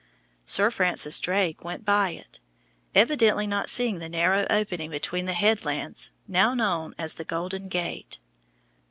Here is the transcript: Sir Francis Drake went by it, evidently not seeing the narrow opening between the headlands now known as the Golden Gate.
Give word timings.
Sir 0.45 0.71
Francis 0.71 1.19
Drake 1.19 1.63
went 1.63 1.85
by 1.85 2.09
it, 2.09 2.39
evidently 2.95 3.45
not 3.45 3.69
seeing 3.69 3.99
the 3.99 4.09
narrow 4.09 4.47
opening 4.49 4.89
between 4.89 5.27
the 5.27 5.33
headlands 5.35 6.09
now 6.27 6.55
known 6.55 6.95
as 6.97 7.13
the 7.13 7.23
Golden 7.23 7.69
Gate. 7.69 8.17